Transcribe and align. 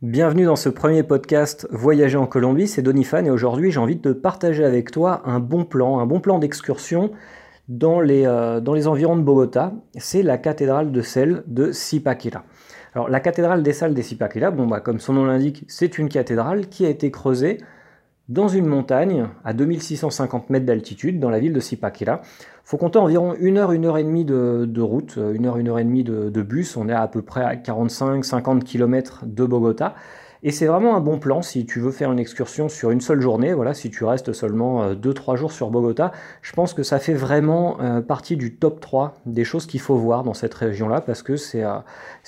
Bienvenue 0.00 0.44
dans 0.44 0.54
ce 0.54 0.68
premier 0.68 1.02
podcast 1.02 1.66
Voyager 1.72 2.18
en 2.18 2.28
Colombie, 2.28 2.68
c'est 2.68 2.82
Donifan 2.82 3.26
et 3.26 3.30
aujourd'hui 3.30 3.72
j'ai 3.72 3.80
envie 3.80 3.96
de 3.96 4.12
partager 4.12 4.64
avec 4.64 4.92
toi 4.92 5.22
un 5.24 5.40
bon 5.40 5.64
plan, 5.64 5.98
un 5.98 6.06
bon 6.06 6.20
plan 6.20 6.38
d'excursion 6.38 7.10
dans 7.66 8.00
les, 8.00 8.24
euh, 8.24 8.60
dans 8.60 8.74
les 8.74 8.86
environs 8.86 9.16
de 9.16 9.22
Bogota. 9.22 9.72
C'est 9.96 10.22
la 10.22 10.38
cathédrale 10.38 10.92
de 10.92 11.02
sel 11.02 11.42
de 11.48 11.72
Zipaquira. 11.72 12.44
Alors 12.94 13.08
la 13.08 13.18
cathédrale 13.18 13.64
des 13.64 13.72
salles 13.72 13.92
de 13.92 14.00
Zipaquira, 14.00 14.52
bon, 14.52 14.68
bah, 14.68 14.78
comme 14.78 15.00
son 15.00 15.14
nom 15.14 15.24
l'indique, 15.24 15.64
c'est 15.66 15.98
une 15.98 16.08
cathédrale 16.08 16.68
qui 16.68 16.86
a 16.86 16.90
été 16.90 17.10
creusée 17.10 17.58
dans 18.28 18.46
une 18.46 18.66
montagne 18.66 19.26
à 19.44 19.52
2650 19.52 20.48
mètres 20.50 20.66
d'altitude 20.66 21.18
dans 21.18 21.30
la 21.30 21.40
ville 21.40 21.52
de 21.52 21.60
Zipaquira. 21.60 22.22
Faut 22.68 22.76
compter 22.76 22.98
environ 22.98 23.34
une 23.40 23.56
heure, 23.56 23.72
une 23.72 23.86
heure 23.86 23.96
et 23.96 24.04
demie 24.04 24.26
de, 24.26 24.80
route, 24.82 25.14
euh, 25.16 25.32
une 25.32 25.46
heure, 25.46 25.56
une 25.56 25.68
heure 25.68 25.78
et 25.78 25.84
demie 25.84 26.04
de, 26.04 26.42
bus. 26.42 26.76
On 26.76 26.90
est 26.90 26.92
à, 26.92 27.08
peu 27.08 27.22
près 27.22 27.42
à 27.42 27.56
45-50 27.56 28.62
km 28.62 29.24
de 29.24 29.46
Bogota. 29.46 29.94
Et 30.42 30.50
c'est 30.50 30.66
vraiment 30.66 30.94
un 30.94 31.00
bon 31.00 31.18
plan 31.18 31.40
si 31.40 31.64
tu 31.64 31.80
veux 31.80 31.90
faire 31.92 32.12
une 32.12 32.18
excursion 32.18 32.68
sur 32.68 32.90
une 32.90 33.00
seule 33.00 33.22
journée. 33.22 33.54
Voilà, 33.54 33.72
si 33.72 33.88
tu 33.88 34.04
restes 34.04 34.34
seulement 34.34 34.92
2-3 34.92 35.32
euh, 35.32 35.36
jours 35.36 35.50
sur 35.50 35.70
Bogota, 35.70 36.12
je 36.42 36.52
pense 36.52 36.74
que 36.74 36.82
ça 36.82 36.98
fait 36.98 37.14
vraiment 37.14 37.80
euh, 37.80 38.02
partie 38.02 38.36
du 38.36 38.56
top 38.56 38.80
3 38.80 39.14
des 39.24 39.44
choses 39.44 39.64
qu'il 39.64 39.80
faut 39.80 39.96
voir 39.96 40.22
dans 40.22 40.34
cette 40.34 40.52
région-là 40.52 41.00
parce 41.00 41.22
que 41.22 41.36
c'est 41.36 41.64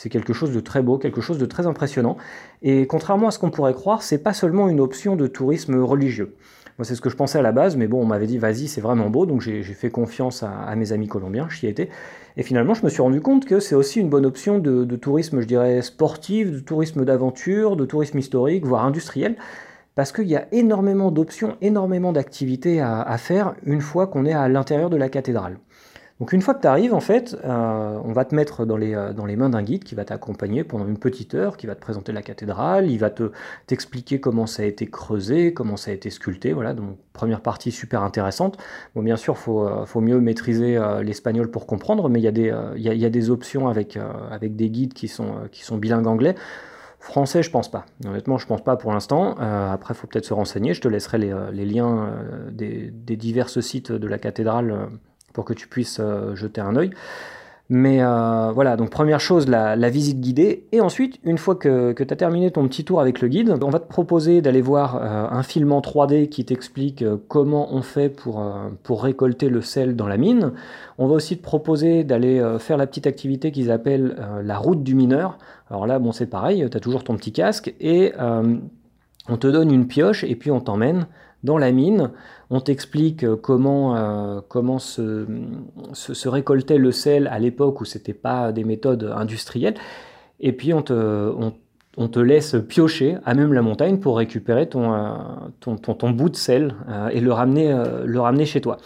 quelque 0.09 0.33
chose 0.33 0.55
de 0.55 0.61
très 0.61 0.81
beau, 0.81 0.97
quelque 0.97 1.21
chose 1.21 1.37
de 1.37 1.45
très 1.45 1.67
impressionnant. 1.67 2.17
Et 2.63 2.87
contrairement 2.87 3.29
à 3.29 3.31
ce 3.31 3.39
qu'on 3.39 3.51
pourrait 3.51 3.75
croire, 3.75 4.03
c'est 4.03 4.23
pas 4.23 4.33
seulement 4.33 4.71
une 4.71 4.81
option 4.81 5.17
de 5.17 5.27
tourisme 5.27 5.79
religieux. 5.83 6.35
C'est 6.83 6.95
ce 6.95 7.01
que 7.01 7.11
je 7.11 7.17
pensais 7.17 7.39
à 7.39 7.43
la 7.43 7.53
base, 7.53 7.77
mais 7.77 7.87
bon, 7.87 8.01
on 8.03 8.07
m'avait 8.07 8.27
dit, 8.27 8.39
vas-y, 8.39 8.69
c'est 8.69 8.81
vraiment 8.81 9.11
beau, 9.11 9.27
donc 9.27 9.41
j'ai 9.41 9.63
fait 9.63 9.91
confiance 9.91 10.43
à, 10.43 10.75
mes 10.77 10.93
amis 10.93 11.09
colombiens, 11.09 11.49
j'y 11.51 11.67
étais. 11.67 11.89
Et 12.37 12.43
finalement, 12.43 12.75
je 12.75 12.85
me 12.85 12.89
suis 12.89 13.03
rendu 13.03 13.21
compte 13.21 13.45
que 13.45 13.61
c'est 13.61 13.75
aussi 13.75 14.01
une 14.01 14.09
bonne 14.09 14.27
option 14.27 14.59
de, 14.59 14.97
tourisme, 14.97 15.41
je 15.41 15.47
dirais, 15.47 15.83
sportif, 15.83 16.51
de 16.51 16.61
tourisme 16.61 17.05
d'aventure, 17.05 17.77
de 17.77 17.85
tourisme 17.85 18.19
historique, 18.19 18.65
voire 18.65 18.85
industriel, 18.85 19.37
parce 19.95 20.13
qu'il 20.13 20.29
y 20.29 20.37
a 20.37 20.47
énormément 20.53 21.11
d'options, 21.11 21.57
énormément 21.61 22.13
d'activités 22.13 22.81
à, 22.81 23.17
faire 23.19 23.55
une 23.65 23.81
fois 23.81 24.07
qu'on 24.07 24.25
est 24.25 24.33
à 24.33 24.49
l'intérieur 24.49 24.91
de 24.91 24.97
la 24.97 25.09
cathédrale. 25.09 25.59
Donc 26.21 26.35
une 26.35 26.43
fois 26.43 26.53
que 26.53 26.61
tu 26.61 26.67
arrives, 26.67 26.93
en 26.93 27.01
fait, 27.01 27.35
euh, 27.45 27.99
on 28.05 28.13
va 28.13 28.27
te 28.27 28.35
mettre 28.35 28.67
dans 28.67 28.77
les, 28.77 28.95
euh, 28.95 29.15
dans 29.15 29.25
les 29.25 29.37
mains 29.37 29.49
d'un 29.49 29.63
guide 29.63 29.85
qui 29.85 29.95
va 29.95 30.05
t'accompagner 30.05 30.65
pendant 30.65 30.87
une 30.87 30.99
petite 30.99 31.35
heure, 31.35 31.57
qui 31.57 31.67
va 31.67 31.75
te 31.75 31.81
présenter 31.81 32.13
la 32.13 32.21
cathédrale, 32.21 32.91
il 32.91 32.99
va 32.99 33.09
te 33.09 33.33
t'expliquer 33.67 34.21
comment 34.21 34.47
ça 34.47 34.63
a 34.63 34.67
été 34.67 34.87
creusé, 34.87 35.55
comment 35.55 35.79
ça 35.79 35.91
a 35.91 35.95
été 35.95 36.11
sculpté. 36.11 36.53
Voilà, 36.53 36.75
donc 36.75 36.99
première 37.15 37.41
partie 37.41 37.73
super 37.73 38.03
intéressante. 38.03 38.59
Bon, 38.95 39.03
bien 39.03 39.17
sûr, 39.17 39.39
faut, 39.39 39.67
euh, 39.67 39.87
faut 39.87 40.03
mieux 40.03 40.21
maîtriser 40.21 40.79
l'espagnol 41.03 41.51
pour 41.51 41.67
comprendre, 41.67 42.11
mais 42.11 42.21
il 42.21 42.25
y, 42.25 42.29
a 42.29 42.33
des, 42.33 42.55
y, 42.77 43.05
a, 43.05 43.11
des 43.11 43.31
options 43.31 43.69
avec, 43.69 43.99
avec 44.31 44.57
des 44.57 44.69
guides 44.69 44.93
qui 44.93 45.09
sont, 45.09 45.49
qui 45.51 45.65
sont 45.65 45.79
bilingues 45.79 46.07
anglais. 46.07 46.35
Français, 46.99 47.43
je 47.43 47.51
pense 47.51 47.71
pas. 47.71 47.87
Honnêtement, 48.07 48.37
je 48.37 48.47
pense 48.47 48.63
pas 48.63 48.77
pour 48.77 48.93
l'instant. 48.93 49.37
après, 49.39 49.95
il 49.95 49.97
faut 49.97 50.07
peut-être 50.07 50.27
se 50.27 50.35
renseigner. 50.35 50.75
Je 50.75 50.83
te 50.83 50.89
laisserai 50.89 51.17
les, 51.17 51.35
les 51.53 51.65
liens 51.65 52.13
des, 52.53 52.91
des 52.91 53.17
divers 53.17 53.49
sites 53.49 53.91
de 53.91 54.07
la 54.07 54.19
cathédrale 54.19 54.91
pour 55.33 55.45
que 55.45 55.53
tu 55.53 55.69
puisses 55.69 55.99
euh, 56.01 56.35
jeter 56.35 56.61
un 56.61 56.77
œil. 56.77 56.91
Mais 57.73 58.03
euh, 58.03 58.51
voilà, 58.53 58.77
donc 58.77 58.91
première 58.91 59.21
chose, 59.21 59.47
la, 59.47 59.77
visite 59.91 60.21
guidée. 60.21 60.67
Et 60.73 60.81
ensuite, 60.81 61.21
une 61.23 61.39
fois 61.39 61.55
que, 61.55 61.93
tu 61.93 62.03
as 62.03 62.17
terminé 62.17 62.51
ton 62.51 62.67
petit 62.67 62.85
tour 62.85 63.01
avec 63.01 63.21
le 63.21 63.29
guide, 63.29 63.57
on 63.63 63.71
va 63.71 63.79
te 63.79 63.89
proposer 63.89 64.43
d'aller 64.43 64.61
voir 64.61 64.97
euh, 64.97 65.29
un 65.31 65.45
film 65.45 65.71
en 65.71 65.81
3D 65.81 66.29
qui 66.29 66.45
t'explique 66.45 67.05
comment 67.29 67.73
on 67.73 67.83
fait 67.83 68.09
pour, 68.09 68.45
pour 68.83 69.05
récolter 69.05 69.49
le 69.49 69.63
sel 69.63 69.95
dans 69.95 70.09
la 70.09 70.17
mine. 70.17 70.51
On 70.99 71.07
va 71.07 71.15
aussi 71.15 71.39
te 71.39 71.43
proposer 71.45 72.03
d'aller 72.03 72.45
faire 72.59 72.77
la 72.77 72.89
petite 72.89 73.07
activité 73.07 73.53
qu'ils 73.53 73.71
appellent 73.71 74.17
la 74.43 74.59
route 74.59 74.83
du 74.83 74.97
mineur. 74.97 75.39
Alors 75.71 75.87
là, 75.87 76.01
bon, 76.01 76.11
c'est 76.11 76.27
pareil, 76.27 76.67
tu 76.69 76.77
as 76.77 76.81
toujours 76.81 77.05
ton 77.05 77.17
petit 77.17 77.31
casque 77.31 77.73
et 77.79 78.13
on 79.29 79.37
te 79.37 79.47
donne 79.47 79.71
une 79.71 79.87
pioche 79.87 80.25
et 80.25 80.35
puis 80.35 80.51
on 80.51 80.61
t'emmène 80.61 81.07
dans 81.45 81.59
la 81.59 81.73
mine. 81.73 82.11
On 82.51 82.61
t'explique 82.61 83.25
euh, 83.25 83.37
comment, 83.37 83.97
euh, 83.97 84.41
comment 84.49 84.79
se, 84.79 85.27
récoltait 86.29 86.79
le 86.79 86.93
sel 86.93 87.27
à 87.29 87.39
l'époque 87.39 87.81
où 87.81 87.85
ce 87.85 87.99
n'était 87.99 88.15
pas 88.15 88.53
des 88.53 88.65
méthodes 88.65 89.13
industrielles. 89.17 89.75
Et 90.41 90.53
puis 90.53 90.73
on 90.73 90.83
te, 90.83 91.33
on, 91.97 92.09
te, 92.09 92.19
laisse 92.19 92.57
piocher 92.69 93.19
à 93.25 93.35
même 93.35 93.53
la 93.53 93.63
montagne 93.63 93.99
pour 93.99 94.17
récupérer 94.17 94.69
ton, 94.69 94.95
euh, 94.95 95.13
ton, 95.61 95.77
ton, 95.77 96.11
bout 96.11 96.31
de 96.31 96.37
sel 96.37 96.75
et 97.13 97.21
le 97.21 97.33
ramener, 97.33 97.77
le 98.05 98.21
ramener 98.21 98.47
chez 98.47 98.63
toi. 98.63 98.79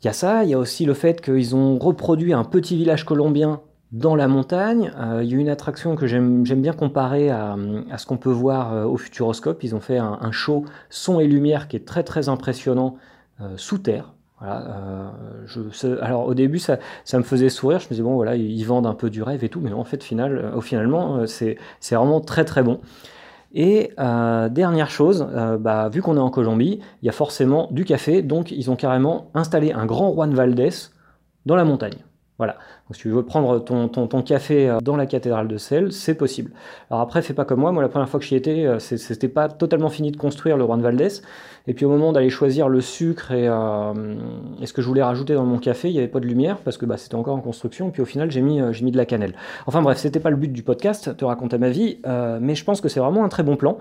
Il 0.00 0.06
y 0.06 0.10
a 0.10 0.12
ça, 0.12 0.44
il 0.44 0.50
y 0.50 0.54
a 0.54 0.58
aussi 0.58 0.84
le 0.84 0.94
fait 0.94 1.20
qu'ils 1.20 1.56
ont 1.56 1.76
reproduit 1.78 2.32
un 2.32 2.44
petit 2.44 2.76
village 2.76 3.04
colombien 3.04 3.62
dans 3.94 4.16
la 4.16 4.26
montagne. 4.26 4.92
Euh, 4.98 5.22
il 5.22 5.30
y 5.30 5.34
a 5.36 5.38
une 5.38 5.48
attraction 5.48 5.94
que 5.94 6.06
j'aime 6.06 6.42
bien 6.42 6.72
comparer 6.72 7.30
à, 7.30 7.56
ce 7.96 8.06
qu'on 8.06 8.16
peut 8.16 8.30
voir 8.30 8.74
euh, 8.74 8.84
au 8.84 8.96
Futuroscope. 8.96 9.62
Ils 9.62 9.74
ont 9.74 9.80
fait 9.80 9.98
un, 9.98 10.32
show 10.32 10.64
son 10.90 11.20
et 11.20 11.26
lumière 11.26 11.68
qui 11.68 11.76
est 11.76 11.86
très 11.86 12.02
très 12.02 12.28
impressionnant 12.28 12.96
euh, 13.40 13.54
sous 13.56 13.78
terre. 13.78 14.12
alors 14.40 16.26
au 16.26 16.34
début 16.34 16.58
ça, 16.58 16.78
me 17.14 17.22
faisait 17.22 17.48
sourire, 17.48 17.78
je 17.78 17.86
me 17.86 17.90
disais 17.90 18.02
bon 18.02 18.14
voilà 18.14 18.34
ils 18.34 18.64
vendent 18.64 18.86
un 18.86 18.94
peu 18.94 19.10
du 19.10 19.22
rêve 19.22 19.44
et 19.44 19.48
tout, 19.48 19.60
mais 19.60 19.72
en 19.72 19.84
fait 19.84 20.02
final, 20.02 20.52
au 20.56 20.60
finalement 20.60 21.24
c'est 21.26 21.56
vraiment 21.92 22.20
très 22.20 22.44
très 22.44 22.62
bon. 22.64 22.80
Et 23.52 23.92
dernière 23.96 24.90
chose, 24.90 25.24
bah, 25.60 25.88
vu 25.88 26.02
qu'on 26.02 26.16
est 26.16 26.20
en 26.20 26.30
Colombie, 26.30 26.80
il 27.02 27.06
y 27.06 27.08
a 27.08 27.12
forcément 27.12 27.68
du 27.70 27.84
café, 27.84 28.22
donc 28.22 28.50
ils 28.50 28.70
ont 28.72 28.76
carrément 28.76 29.30
installé 29.34 29.72
un 29.72 29.86
grand 29.86 30.12
Juan 30.12 30.34
Valdés 30.34 30.90
dans 31.46 31.54
la 31.54 31.64
montagne. 31.64 31.98
Voilà. 32.38 32.54
Donc, 32.54 32.96
si 32.96 33.02
tu 33.02 33.10
veux 33.10 33.22
prendre 33.22 33.60
ton, 33.60 33.88
ton, 33.88 34.22
café 34.22 34.68
euh, 34.68 34.78
dans 34.80 34.96
la 34.96 35.06
cathédrale 35.06 35.46
de 35.46 35.56
Sel, 35.56 35.92
c'est 35.92 36.14
possible. 36.14 36.50
Alors 36.90 37.00
après, 37.00 37.22
fais 37.22 37.32
pas 37.32 37.44
comme 37.44 37.60
moi. 37.60 37.70
Moi, 37.70 37.80
la 37.80 37.88
première 37.88 38.08
fois 38.08 38.18
que 38.18 38.26
j'y 38.26 38.34
étais, 38.34 38.66
euh, 38.66 38.80
c'était 38.80 39.28
pas 39.28 39.48
totalement 39.48 39.88
fini 39.88 40.10
de 40.10 40.16
construire 40.16 40.56
le 40.56 40.64
Juan 40.64 40.82
Valdés. 40.82 41.20
Et 41.68 41.74
puis 41.74 41.86
au 41.86 41.88
moment 41.88 42.12
d'aller 42.12 42.30
choisir 42.30 42.68
le 42.68 42.80
sucre 42.80 43.28
euh, 43.30 44.16
et, 44.60 44.66
ce 44.66 44.72
que 44.72 44.82
je 44.82 44.88
voulais 44.88 45.02
rajouter 45.02 45.34
dans 45.34 45.44
mon 45.44 45.58
café, 45.58 45.88
il 45.88 45.92
n'y 45.92 45.98
avait 45.98 46.08
pas 46.08 46.20
de 46.20 46.26
lumière 46.26 46.58
parce 46.58 46.76
que 46.76 46.86
bah, 46.86 46.96
c'était 46.96 47.14
encore 47.14 47.36
en 47.36 47.40
construction. 47.40 47.88
Et 47.88 47.92
puis 47.92 48.02
au 48.02 48.06
final, 48.06 48.30
j'ai 48.32 48.42
mis, 48.42 48.60
mis 48.60 48.90
de 48.90 48.96
la 48.96 49.06
cannelle. 49.06 49.34
Enfin 49.66 49.80
bref, 49.80 49.98
c'était 49.98 50.20
pas 50.20 50.30
le 50.30 50.36
but 50.36 50.52
du 50.52 50.64
podcast, 50.64 51.16
te 51.16 51.24
raconter 51.24 51.56
ma 51.58 51.70
vie. 51.70 52.00
mais 52.40 52.56
je 52.56 52.64
pense 52.64 52.80
que 52.80 52.88
c'est 52.88 53.00
vraiment 53.00 53.24
un 53.24 53.28
très 53.28 53.44
bon 53.44 53.56
plan. 53.56 53.78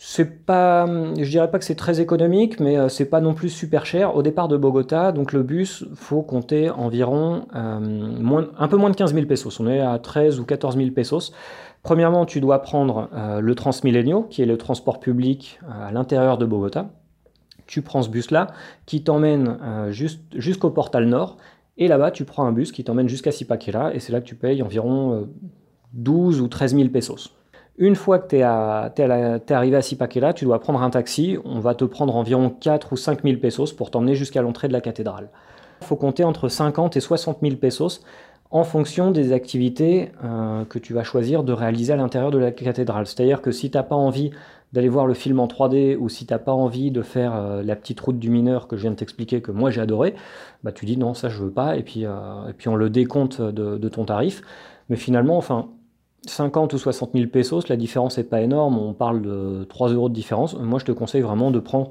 C'est 0.00 0.46
pas, 0.46 0.86
je 0.86 1.28
dirais 1.28 1.50
pas 1.50 1.58
que 1.58 1.64
c'est 1.64 1.74
très 1.74 2.00
économique, 2.00 2.60
mais 2.60 2.78
euh, 2.78 2.88
c'est 2.88 3.04
pas 3.04 3.20
non 3.20 3.34
plus 3.34 3.48
super 3.48 3.84
cher. 3.84 4.14
Au 4.14 4.22
départ 4.22 4.46
de 4.46 4.56
Bogota, 4.56 5.10
donc 5.10 5.32
le 5.32 5.42
bus, 5.42 5.84
faut 5.96 6.22
compter 6.22 6.70
environ 6.70 7.48
euh, 7.56 8.46
un 8.56 8.68
peu 8.68 8.76
moins 8.76 8.90
de 8.90 8.94
15 8.94 9.12
000 9.12 9.26
pesos. 9.26 9.58
On 9.58 9.66
est 9.66 9.80
à 9.80 9.98
13 9.98 10.38
ou 10.38 10.44
14 10.44 10.76
000 10.76 10.92
pesos. 10.92 11.32
Premièrement, 11.82 12.26
tu 12.26 12.40
dois 12.40 12.62
prendre 12.62 13.08
euh, 13.12 13.40
le 13.40 13.54
Transmilenio, 13.56 14.22
qui 14.22 14.40
est 14.40 14.46
le 14.46 14.56
transport 14.56 15.00
public 15.00 15.58
à 15.68 15.90
l'intérieur 15.90 16.38
de 16.38 16.46
Bogota. 16.46 16.90
Tu 17.66 17.82
prends 17.82 18.02
ce 18.02 18.08
bus-là, 18.08 18.46
qui 18.86 19.02
t'emmène 19.02 19.58
jusqu'au 19.90 20.70
portal 20.70 21.06
nord, 21.06 21.38
et 21.76 21.88
là-bas, 21.88 22.12
tu 22.12 22.24
prends 22.24 22.46
un 22.46 22.52
bus 22.52 22.70
qui 22.70 22.84
t'emmène 22.84 23.08
jusqu'à 23.08 23.32
Zipaquira, 23.32 23.94
et 23.94 24.00
c'est 24.00 24.12
là 24.12 24.20
que 24.20 24.26
tu 24.26 24.36
payes 24.36 24.62
environ 24.62 25.28
12 25.92 26.40
ou 26.40 26.48
13 26.48 26.76
000 26.76 26.88
pesos. 26.88 27.37
Une 27.78 27.94
fois 27.94 28.18
que 28.18 28.28
tu 28.28 28.36
es, 28.36 28.42
arrivé 28.42 29.76
à 29.76 29.82
Sipaquera, 29.82 30.32
tu 30.32 30.44
dois 30.44 30.58
prendre 30.58 30.82
un 30.82 30.90
taxi. 30.90 31.38
On 31.44 31.60
va 31.60 31.76
te 31.76 31.84
prendre 31.84 32.16
environ 32.16 32.50
4 32.50 32.92
ou 32.92 32.96
5 32.96 33.22
000 33.22 33.36
pesos 33.38 33.72
pour 33.72 33.92
t'emmener 33.92 34.16
jusqu'à 34.16 34.42
l'entrée 34.42 34.66
de 34.66 34.72
la 34.72 34.80
cathédrale. 34.80 35.28
Il 35.80 35.86
faut 35.86 35.94
compter 35.94 36.24
entre 36.24 36.48
50 36.48 36.96
et 36.96 37.00
60 37.00 37.38
000 37.40 37.54
pesos 37.54 38.02
en 38.50 38.64
fonction 38.64 39.12
des 39.12 39.32
activités 39.32 40.10
euh, 40.24 40.64
que 40.64 40.80
tu 40.80 40.92
vas 40.92 41.04
choisir 41.04 41.44
de 41.44 41.52
réaliser 41.52 41.92
à 41.92 41.96
l'intérieur 41.96 42.32
de 42.32 42.38
la 42.38 42.50
cathédrale. 42.50 43.06
C'est-à-dire 43.06 43.42
que 43.42 43.52
si 43.52 43.70
tu 43.70 43.76
n'as 43.76 43.84
pas 43.84 43.94
envie 43.94 44.32
d'aller 44.72 44.88
voir 44.88 45.06
le 45.06 45.14
film 45.14 45.38
en 45.38 45.46
3D 45.46 45.96
ou 45.96 46.08
si 46.08 46.26
tu 46.26 46.34
n'as 46.34 46.40
pas 46.40 46.52
envie 46.52 46.90
de 46.90 47.02
faire 47.02 47.36
euh, 47.36 47.62
la 47.62 47.76
petite 47.76 48.00
route 48.00 48.18
du 48.18 48.28
mineur 48.28 48.66
que 48.66 48.76
je 48.76 48.82
viens 48.82 48.90
de 48.90 48.96
t'expliquer, 48.96 49.40
que 49.40 49.52
moi 49.52 49.70
j'ai 49.70 49.80
adoré, 49.80 50.16
bah 50.64 50.72
tu 50.72 50.84
dis 50.84 50.96
non, 50.96 51.14
ça 51.14 51.28
je 51.28 51.38
veux 51.38 51.50
pas, 51.50 51.76
et 51.76 51.84
puis, 51.84 52.06
euh, 52.06 52.48
et 52.48 52.54
puis 52.54 52.68
on 52.68 52.74
le 52.74 52.90
décompte 52.90 53.40
de, 53.40 53.78
de 53.78 53.88
ton 53.88 54.04
tarif. 54.04 54.42
Mais 54.88 54.96
finalement, 54.96 55.36
enfin, 55.36 55.68
50 56.26 56.72
ou 56.72 56.78
60 56.78 57.10
000 57.14 57.26
pesos, 57.28 57.68
la 57.68 57.76
différence 57.76 58.18
n'est 58.18 58.24
pas 58.24 58.40
énorme, 58.40 58.78
on 58.78 58.92
parle 58.92 59.22
de 59.22 59.64
3 59.64 59.90
euros 59.90 60.08
de 60.08 60.14
différence. 60.14 60.56
Moi, 60.56 60.78
je 60.78 60.84
te 60.84 60.92
conseille 60.92 61.22
vraiment 61.22 61.50
de 61.50 61.60
prendre 61.60 61.90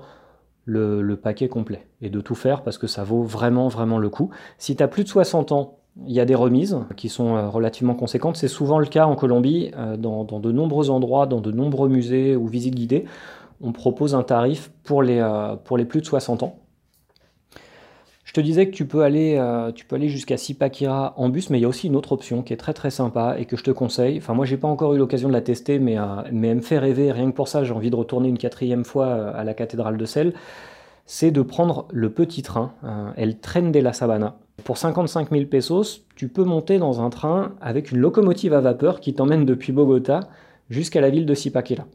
le, 0.66 1.16
paquet 1.16 1.48
complet 1.48 1.88
et 2.02 2.10
de 2.10 2.22
tout 2.22 2.36
faire 2.36 2.62
parce 2.62 2.78
que 2.78 2.88
ça 2.88 3.04
vaut 3.04 3.24
vraiment, 3.24 3.68
vraiment 3.70 3.98
le 3.98 4.10
coup. 4.10 4.30
Si 4.58 4.76
tu 4.76 4.84
as 4.84 4.88
plus 4.88 5.04
de 5.04 5.10
60 5.10 5.52
ans, 5.52 5.78
il 6.06 6.14
y 6.14 6.20
a 6.20 6.26
des 6.26 6.36
remises 6.36 6.78
qui 6.96 7.10
sont 7.10 7.36
euh, 7.36 7.50
relativement 7.50 7.96
conséquentes. 7.96 8.36
C'est 8.36 8.48
souvent 8.48 8.78
le 8.78 8.86
cas 8.86 9.06
en 9.06 9.16
Colombie, 9.16 9.72
euh, 9.78 9.98
dans, 9.98 10.24
de 10.26 10.52
nombreux 10.52 10.90
endroits, 10.92 11.26
dans 11.26 11.42
de 11.42 11.52
nombreux 11.52 11.90
musées 11.90 12.36
ou 12.36 12.48
visites 12.48 12.76
guidées. 12.76 13.06
On 13.62 13.72
propose 13.72 14.14
un 14.14 14.22
tarif 14.22 14.72
pour 14.84 15.02
les, 15.02 15.20
euh, 15.20 15.56
pour 15.56 15.78
les 15.78 15.86
plus 15.86 16.02
de 16.02 16.06
60 16.06 16.44
ans. 16.44 16.60
Je 18.28 18.34
te 18.34 18.42
disais 18.42 18.68
que 18.68 18.76
tu 18.76 18.86
peux 18.86 19.04
aller, 19.04 19.38
euh, 19.38 19.72
jusqu'à 20.02 20.36
Sipakira 20.36 21.14
en 21.16 21.30
bus, 21.30 21.50
mais 21.50 21.60
il 21.60 21.62
y 21.62 21.66
a 21.66 21.68
aussi 21.70 21.88
une 21.88 21.96
autre 21.96 22.12
option 22.12 22.44
qui 22.44 22.52
est 22.52 22.58
très 22.58 22.74
très 22.74 22.92
sympa 22.92 23.38
et 23.40 23.46
que 23.46 23.56
je 23.56 23.64
te 23.64 23.72
conseille. 23.72 24.18
Enfin, 24.18 24.34
moi, 24.34 24.46
j'ai 24.46 24.58
pas 24.58 24.68
encore 24.68 24.94
eu 24.94 24.98
l'occasion 24.98 25.30
de 25.30 25.34
la 25.34 25.40
tester, 25.40 25.80
mais, 25.80 25.98
euh, 25.98 26.24
elle 26.26 26.34
me 26.34 26.60
fait 26.60 26.78
rêver. 26.78 27.14
Rien 27.14 27.32
que 27.32 27.36
pour 27.36 27.48
ça, 27.48 27.64
j'ai 27.64 27.72
envie 27.72 27.90
de 27.90 27.96
retourner 27.96 28.28
une 28.28 28.38
quatrième 28.38 28.84
fois 28.84 29.06
euh, 29.06 29.32
à 29.34 29.46
la 29.46 29.54
cathédrale 29.54 29.96
de 29.96 30.04
Sel. 30.04 30.34
C'est 31.06 31.32
de 31.32 31.42
prendre 31.42 31.88
le 31.90 32.10
petit 32.10 32.42
train, 32.42 32.74
El 33.16 33.40
Tren 33.40 33.72
de 33.72 33.80
la 33.80 33.94
Sabana. 33.94 34.36
Pour 34.66 34.78
55 34.78 35.32
000 35.32 35.46
pesos, 35.46 36.06
tu 36.18 36.28
peux 36.28 36.44
monter 36.44 36.80
dans 36.80 37.00
un 37.00 37.10
train 37.10 37.54
avec 37.62 37.94
une 37.94 38.00
locomotive 38.00 38.54
à 38.54 38.60
vapeur 38.60 39.00
qui 39.00 39.14
t'emmène 39.14 39.46
depuis 39.46 39.72
Bogota 39.72 40.20
jusqu'à 40.70 41.00
la 41.00 41.10
ville 41.10 41.26
de 41.26 41.34
Sipakela. 41.34 41.86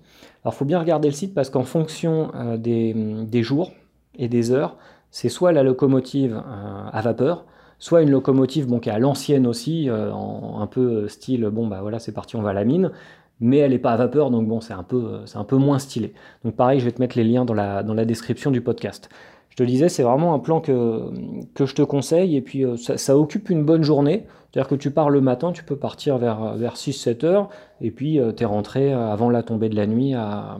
Alors 0.44 0.54
il 0.54 0.56
faut 0.56 0.64
bien 0.64 0.80
regarder 0.80 1.08
le 1.08 1.14
site 1.14 1.34
parce 1.34 1.50
qu'en 1.50 1.64
fonction 1.64 2.30
des, 2.56 3.42
jours 3.42 3.72
et 4.16 4.28
des 4.28 4.50
heures, 4.50 4.78
c'est 5.12 5.28
soit 5.28 5.52
la 5.52 5.62
locomotive 5.62 6.34
euh, 6.34 6.88
à 6.90 7.00
vapeur, 7.02 7.44
soit 7.78 8.02
une 8.02 8.10
locomotive 8.10 8.66
bon, 8.66 8.80
qui 8.80 8.88
est 8.88 8.92
à 8.92 8.98
l'ancienne 8.98 9.46
aussi, 9.46 9.88
euh, 9.88 10.12
un 10.12 10.66
peu 10.66 11.06
style, 11.06 11.44
bon 11.46 11.68
bah 11.68 11.80
voilà 11.82 12.00
c'est 12.00 12.12
parti 12.12 12.34
on 12.34 12.42
va 12.42 12.50
à 12.50 12.54
la 12.54 12.64
mine, 12.64 12.90
mais 13.38 13.58
elle 13.58 13.70
n'est 13.70 13.78
pas 13.78 13.92
à 13.92 13.96
vapeur, 13.96 14.30
donc 14.32 14.48
bon 14.48 14.60
c'est 14.60 14.72
un, 14.72 14.82
peu, 14.82 15.20
un 15.34 15.44
peu 15.44 15.56
moins 15.56 15.78
stylé. 15.78 16.14
Donc 16.44 16.56
pareil, 16.56 16.80
je 16.80 16.84
vais 16.86 16.92
te 16.92 17.00
mettre 17.00 17.16
les 17.16 17.24
liens 17.24 17.44
dans 17.44 17.54
la 17.54 18.04
description 18.04 18.50
du 18.50 18.60
podcast. 18.60 19.08
Je 19.52 19.56
te 19.56 19.62
disais, 19.64 19.90
c'est 19.90 20.02
vraiment 20.02 20.32
un 20.32 20.38
plan 20.38 20.60
que, 20.60 21.10
je 21.58 21.74
te 21.74 21.82
conseille, 21.82 22.36
et 22.36 22.40
puis 22.40 22.64
ça, 22.78 22.96
ça 22.96 23.16
occupe 23.18 23.50
une 23.50 23.64
bonne 23.64 23.84
journée. 23.84 24.24
C'est-à-dire 24.52 24.68
que 24.68 24.74
tu 24.74 24.90
pars 24.90 25.08
le 25.08 25.22
matin, 25.22 25.52
tu 25.52 25.64
peux 25.64 25.76
partir 25.76 26.18
vers, 26.18 26.54
vers 26.56 26.74
6-7 26.74 27.24
heures, 27.24 27.48
et 27.80 27.90
puis 27.90 28.20
euh, 28.20 28.32
tu 28.32 28.42
es 28.42 28.46
rentré 28.46 28.92
euh, 28.92 29.10
avant 29.10 29.30
la 29.30 29.42
tombée 29.42 29.70
de 29.70 29.76
la 29.76 29.86
nuit 29.86 30.12
à, 30.14 30.58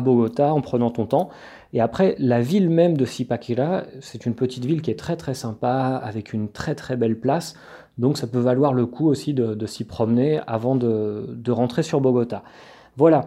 Bogota 0.00 0.54
en 0.54 0.62
prenant 0.62 0.90
ton 0.90 1.04
temps. 1.04 1.28
Et 1.74 1.82
après, 1.82 2.16
la 2.18 2.40
ville 2.40 2.70
même 2.70 2.96
de 2.96 3.04
Sipaquira, 3.04 3.82
c'est 4.00 4.24
une 4.24 4.34
petite 4.34 4.64
ville 4.64 4.80
qui 4.80 4.90
est 4.90 4.98
très 4.98 5.16
très 5.16 5.34
sympa, 5.34 6.00
avec 6.02 6.32
une 6.32 6.48
très 6.48 6.74
très 6.74 6.96
belle 6.96 7.20
place. 7.20 7.54
Donc 7.98 8.16
ça 8.16 8.26
peut 8.26 8.38
valoir 8.38 8.72
le 8.72 8.86
coup 8.86 9.06
aussi 9.06 9.34
de, 9.34 9.66
s'y 9.66 9.84
promener 9.84 10.40
avant 10.46 10.74
de, 10.74 11.50
rentrer 11.50 11.82
sur 11.82 12.00
Bogota. 12.00 12.42
Voilà. 12.96 13.26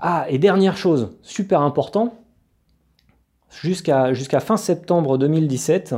Ah, 0.00 0.24
et 0.30 0.38
dernière 0.38 0.78
chose, 0.78 1.10
super 1.22 1.60
important, 1.60 2.14
jusqu'à 3.62 4.40
fin 4.40 4.56
septembre 4.56 5.18
2017, 5.18 5.94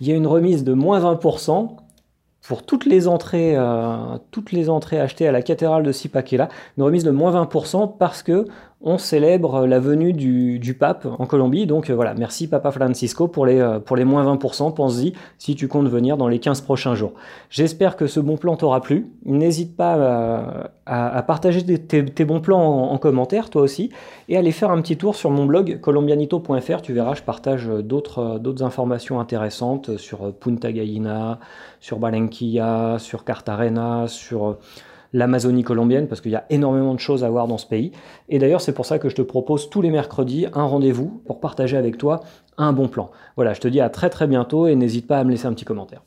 il 0.00 0.08
y 0.08 0.12
a 0.12 0.14
une 0.14 0.26
remise 0.26 0.64
de 0.64 0.72
moins 0.72 1.00
20% 1.00 1.76
pour 2.42 2.64
toutes 2.64 2.86
les 2.86 3.06
entrées, 3.06 3.54
euh, 3.56 4.16
toutes 4.30 4.52
les 4.52 4.70
entrées 4.70 4.98
achetées 4.98 5.28
à 5.28 5.32
la 5.32 5.42
cathédrale 5.42 5.82
de 5.82 5.92
Sipakela, 5.92 6.48
une 6.78 6.84
remise 6.84 7.04
de 7.04 7.10
moins 7.10 7.32
20% 7.32 7.96
parce 7.98 8.22
que 8.22 8.46
on 8.82 8.96
célèbre 8.96 9.66
la 9.66 9.78
venue 9.78 10.14
du, 10.14 10.74
pape 10.78 11.06
en 11.18 11.26
Colombie. 11.26 11.66
Donc 11.66 11.90
euh, 11.90 11.94
voilà, 11.94 12.14
merci 12.14 12.48
Papa 12.48 12.70
Francisco 12.70 13.28
pour 13.28 13.44
les, 13.44 13.60
euh, 13.60 14.04
moins 14.04 14.36
20%. 14.36 14.74
Pense-y 14.74 15.12
si 15.38 15.54
tu 15.54 15.68
comptes 15.68 15.88
venir 15.88 16.16
dans 16.16 16.28
les 16.28 16.38
15 16.38 16.62
prochains 16.62 16.94
jours. 16.94 17.12
J'espère 17.50 17.96
que 17.96 18.06
ce 18.06 18.20
bon 18.20 18.38
plan 18.38 18.56
t'aura 18.56 18.80
plu. 18.80 19.10
N'hésite 19.26 19.76
pas 19.76 19.96
euh, 19.96 20.64
à, 20.86 21.22
partager 21.22 21.62
tes, 21.62 22.24
bons 22.24 22.40
plans 22.40 22.90
en, 22.90 22.98
commentaire, 22.98 23.50
toi 23.50 23.62
aussi, 23.62 23.90
et 24.28 24.36
à 24.36 24.38
aller 24.38 24.52
faire 24.52 24.70
un 24.70 24.80
petit 24.80 24.96
tour 24.96 25.14
sur 25.14 25.30
mon 25.30 25.44
blog 25.44 25.80
colombianito.fr. 25.80 26.82
Tu 26.82 26.94
verras, 26.94 27.14
je 27.14 27.22
partage 27.22 27.66
d'autres 27.66 28.62
informations 28.62 29.20
intéressantes 29.20 29.98
sur 29.98 30.32
Punta 30.34 30.72
Gallina, 30.72 31.38
sur 31.80 31.98
Balenquilla, 31.98 32.96
sur 32.98 33.24
Cartagena, 33.24 34.06
sur 34.08 34.56
l'Amazonie 35.12 35.62
colombienne, 35.62 36.06
parce 36.06 36.20
qu'il 36.20 36.32
y 36.32 36.36
a 36.36 36.44
énormément 36.50 36.94
de 36.94 37.00
choses 37.00 37.24
à 37.24 37.30
voir 37.30 37.48
dans 37.48 37.58
ce 37.58 37.66
pays. 37.66 37.92
Et 38.28 38.38
d'ailleurs, 38.38 38.60
c'est 38.60 38.74
pour 38.74 38.86
ça 38.86 38.98
que 38.98 39.08
je 39.08 39.16
te 39.16 39.22
propose 39.22 39.70
tous 39.70 39.82
les 39.82 39.90
mercredis 39.90 40.46
un 40.54 40.64
rendez-vous 40.64 41.22
pour 41.26 41.40
partager 41.40 41.76
avec 41.76 41.98
toi 41.98 42.20
un 42.58 42.72
bon 42.72 42.88
plan. 42.88 43.10
Voilà, 43.36 43.54
je 43.54 43.60
te 43.60 43.68
dis 43.68 43.80
à 43.80 43.88
très 43.88 44.10
très 44.10 44.26
bientôt 44.26 44.66
et 44.66 44.76
n'hésite 44.76 45.06
pas 45.06 45.18
à 45.18 45.24
me 45.24 45.30
laisser 45.30 45.46
un 45.46 45.52
petit 45.52 45.64
commentaire. 45.64 46.02